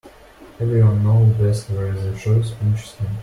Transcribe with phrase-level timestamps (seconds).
[0.59, 3.09] Every one knows best where the shoe pinches him.